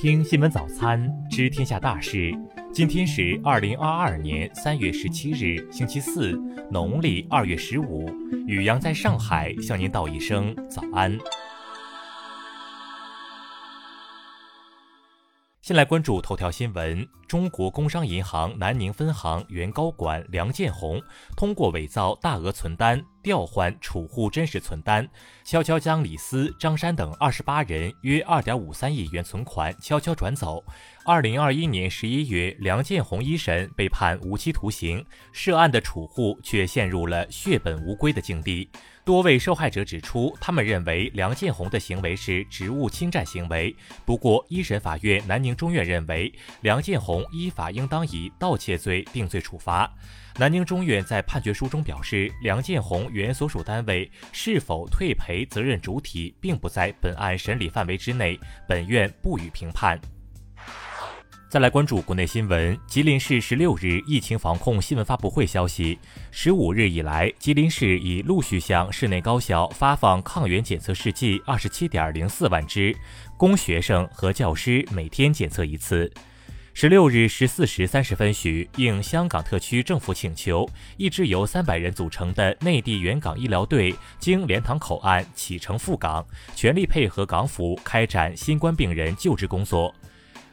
[0.00, 2.32] 听新闻早餐，知天下大事。
[2.72, 6.32] 今天是二零二二年三月十七日，星期四，
[6.70, 8.08] 农历二月十五。
[8.46, 11.18] 雨阳在上海向您道一声早安。
[15.60, 21.00] 先来关注头条新闻：中国工商银行南宁分行原高管梁建宏
[21.36, 23.00] 通过伪造大额存单。
[23.22, 25.06] 调换储户真实存单，
[25.44, 30.64] 悄悄将李斯、张山等二十八人约二点五三亿元存款悄悄转走。
[31.04, 38.66] 二零二一年十一月，梁建宏一审被判无期徒刑，涉案的储户却陷入了血本无归的境地。
[39.04, 43.76] 多位受害者指出，他们认为梁建宏的行为是职务侵占行为。
[44.06, 49.92] 不过，一审法院南宁中院认为，梁建红依法应当以盗窃罪定罪处罚。
[50.38, 58.38] 南宁中院在判决书中表示，梁建宏原所属单位是否退赔责任主体并不在本案审理范围之内，
[58.68, 60.00] 本院不予评判。
[61.50, 65.98] 再来关注国内新闻，吉林市十六日疫情防控新闻发布会消息，
[66.30, 72.96] 十五日以来，吉林市已陆续向市内高校发放抗原检测试剂二十七点零四万支，
[73.36, 76.08] 供学生和教师每天检测一次。
[76.80, 89.94] 十六日十四时三十分许，应香港特区政府请求，一支由三百人组成的内地援港医疗队经莲塘口岸启程赴港，全力配合港府开展新冠病人救治工作。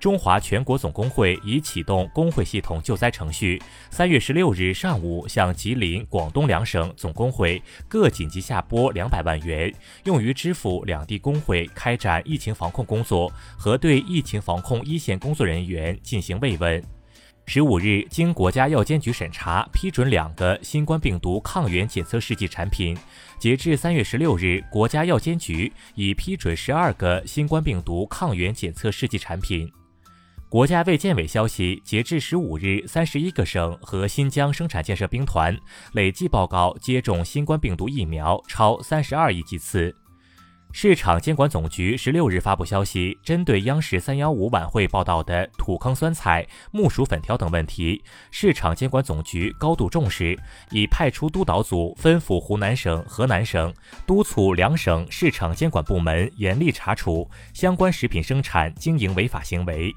[0.00, 3.60] 中华全国总工会已启动工会系统救灾程序。
[3.90, 9.72] 三月十六日上午，向吉林、广东两省总工会各紧急下拨两百万元，
[10.04, 16.82] 用于支付两地工会开展疫情防控工作和对疫情防控一线工作人员进行慰问。
[17.46, 22.94] 十五日，经国家药监局审查批准两个新冠病毒抗原检测试剂产品。
[23.38, 29.66] 截至三月十六日，国家药监局已批准十二个新冠病毒抗原检测试剂产品。
[30.50, 35.54] 国家卫健委消息，截至十五日，三十一个省和新疆生产建设兵团
[35.92, 39.94] 累计报告接种新冠病毒疫苗超三十二亿剂次。
[40.72, 50.34] 市场监管总局十六日发布消息，针对央视三幺五晚会报道的土坑酸菜、木薯粉条等问题，市场监管总局高度重视，
[50.70, 53.70] 已派出督导组吩咐湖南省、河南省，
[54.06, 59.94] 督促两省市场监管部门严厉查处相关食品生产经营违法行为。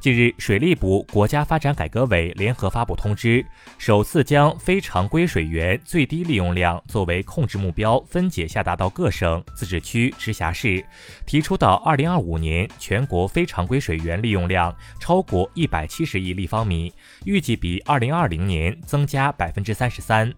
[0.00, 3.44] 近日，水利部、国家发展改革委联合发布通知，
[3.76, 10.82] 首次将非常规水源最低利用量作为控制目标分解下达到各省、自治区、直辖市，
[11.26, 16.90] 提出到二零二五年全国非常规水源利用量超过一百七十亿立方米，
[17.26, 20.32] 预计比二零二零年增加百分之三十三。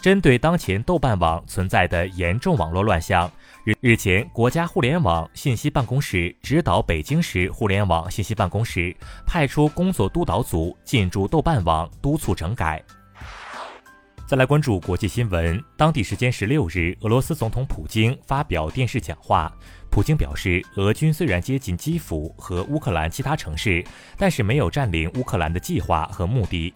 [0.00, 3.30] 针对当前豆瓣网存在的严重网络乱象，
[3.64, 8.94] 日前，国家互联网信息办公室指导北京市互联网信息办公室
[9.26, 12.82] 派出工作督导组进驻豆瓣网，督促整改。
[14.26, 19.52] 再来关注国际新闻，当地时间十六日，俄罗斯总统普京发表电视讲话。
[19.90, 23.84] 普京表示，俄军虽然接近基辅和乌克兰其他城市，
[24.16, 26.72] 但是没有占领乌克兰的计划和目的。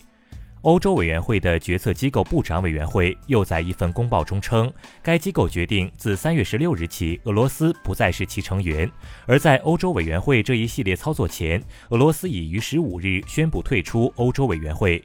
[0.64, 8.90] 欧洲委员会的决策机构部长委员会又在一份公报中称，该机构决定自三月十六日起，俄罗斯不再是其成员。
[9.26, 15.04] 而在欧洲委员会这一系列操作前，俄罗斯已于十五日宣布退出欧洲委员会。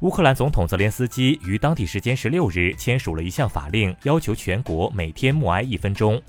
[0.00, 6.20] 乌克兰总统泽连斯基于当地时间十六日签署了一项法令，要求全国每天默哀一分钟。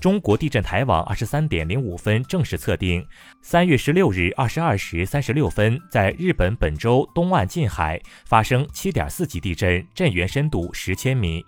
[0.00, 3.06] 中国地震台网二十三点零五分正式测定，
[3.40, 11.44] 三月十六日二十二时三十六分，在日本本州东岸近海发生七点四级地震，震源深度十千米。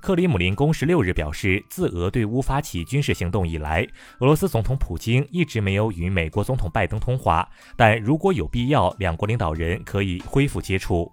[0.00, 3.86] 克里姆林宫十六日表示，自俄对乌发起军事行动以来，
[4.20, 7.46] 俄罗斯总统普京一直没有与美国总统拜登通话，
[7.76, 11.12] 但如果有必要，两国领导人可以恢复接触。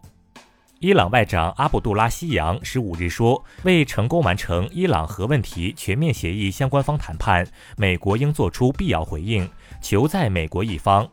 [0.80, 9.50] 伊朗外长阿卜杜拉希扬十五日说，为成功完成伊朗核问题全面协议相关方谈判，美国应做出必要回应，
[9.82, 11.10] 求在美国一方。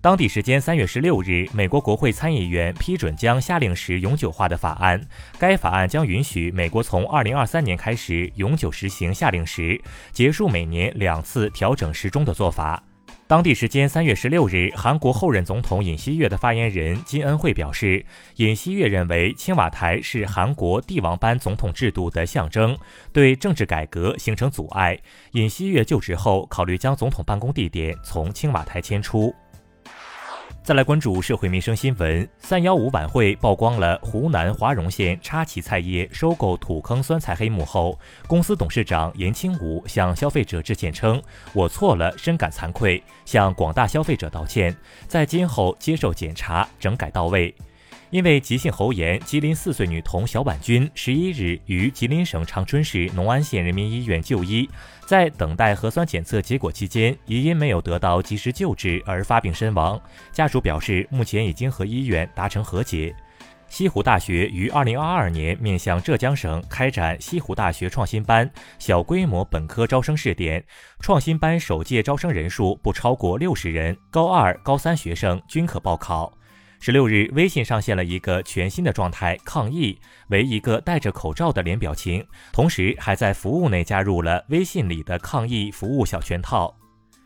[0.00, 5.00] 当地时间三月十六日，美国国会参议员批准将夏令时永久化的法案，
[5.38, 9.80] 该法案将允许美国从二零二三年开始永久实行夏令时，
[10.10, 12.82] 结束每年两次调整时钟的做法。
[13.28, 18.02] 当地时间三月十六日，韩国后任总统尹锡悦的发言人金恩惠表示，
[18.36, 22.74] 尹锡悦认为青瓦台是韩国帝王般总统制度的象征，
[23.12, 24.98] 对政治改革形成阻碍。
[25.32, 29.34] 尹锡悦就职后，考虑将总统办公地点从青瓦台迁出。
[30.62, 32.28] 再来关注社会民生新闻。
[32.40, 41.22] 三幺五晚会曝光了湖南华容县插旗菜业收购土坑酸菜黑幕后，公司董事长严清武向消费者致歉称
[41.54, 44.76] ：“我错了，深感惭愧，向广大消费者道歉，
[45.06, 47.54] 在今后接受检查，整改到位。”
[48.10, 54.68] 因为急性喉炎，吉林四岁女童小婉君十一日于吉林省长春市农安县人民医院就医，
[55.06, 60.00] 在等待核酸检测结果期间，疑因没有得到及时救治而发病身亡。
[60.32, 63.14] 家属表示，目前已经和医院达成和解。
[63.68, 70.64] 西湖大学于二零二二年面向浙江省开展西湖大学创新班小规模本科招生试点，
[71.00, 76.32] 创新班首届招生人数不超过六十人，高二、高三学生均可报考。
[76.80, 79.98] 十六日，微信上线了一个全新的状态“抗疫”，
[80.30, 86.72] 为一个戴着口罩的脸表情，同时还在服务内加入了微信里的抗疫服务小全套。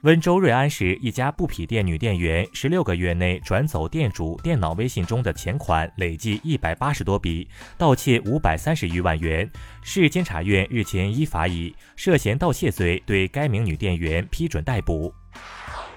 [0.04, 7.46] 温州瑞安市一家布匹店女店员，十六个月内转走店主电脑微信中的钱款累计一百八十多笔，
[7.76, 9.48] 盗窃五百三十余万元。
[9.82, 15.14] 市监察院日前依法以涉嫌盗窃罪对该名女店员批准逮捕。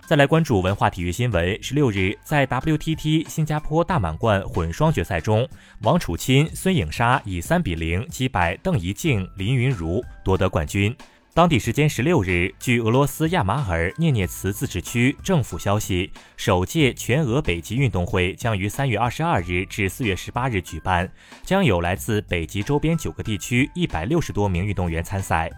[0.07, 1.57] 再来关注文化体育新闻。
[1.63, 5.49] 十六日，在 WTT 新加坡大满贯混双决赛中，
[5.81, 10.95] 王楚钦、孙颖莎以三比零击败邓怡静、林云如，夺得冠军。
[11.33, 21.11] 当地时间十六日，据俄罗斯亚马尔涅涅茨自治区政府消息，首届全俄北极运动会将于三月二十二日至四月十八日举办，
[21.43, 25.51] 将有来自北极周边九个地区一百六十多名运动员参赛。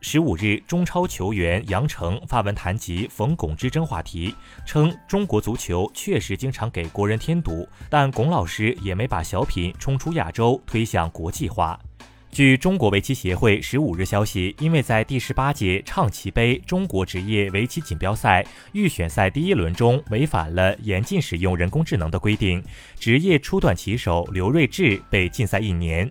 [0.00, 4.34] 十五日，中超球员杨成发文谈及冯巩之争话题，
[4.64, 11.78] 称中国足球确实经常给国人添堵，但巩老师也没把小品冲出亚洲，推向国际化。
[12.30, 22.62] 据中国围棋协会十五日消息，因为在第十八届畅棋杯中国职业围棋锦标赛预选赛第一轮中违反了严禁使用人工智能的规定，
[22.98, 26.10] 职业初段棋手刘睿智被禁赛一年。